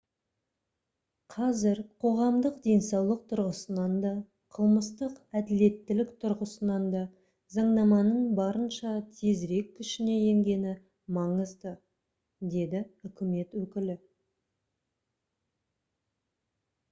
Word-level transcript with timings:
қазір 1.31 1.79
қоғамдық 2.03 2.55
денсаулық 2.67 3.19
тұрғысынан 3.33 3.91
да 4.05 4.13
қылмыстық 4.57 5.19
әділеттілік 5.41 6.15
тұрғысынан 6.23 6.87
да 6.95 7.03
заңнаманың 7.57 8.23
барынша 8.39 8.93
тезірек 9.19 9.69
күшіне 9.81 10.15
енгені 10.31 10.73
маңызды- 11.19 11.75
деді 12.55 12.81
үкімет 13.11 13.53
өкілі 13.61 13.99